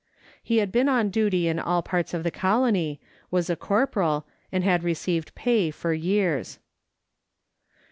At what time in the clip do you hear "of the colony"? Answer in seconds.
2.15-2.99